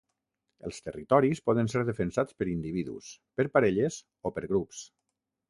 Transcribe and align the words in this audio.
Els 0.69 0.77
territoris 0.85 1.41
poden 1.49 1.69
ser 1.73 1.83
defensats 1.89 2.39
per 2.39 2.49
individus, 2.55 3.11
per 3.41 3.47
parelles 3.59 4.01
o 4.31 4.35
per 4.41 4.47
grups. 4.51 4.83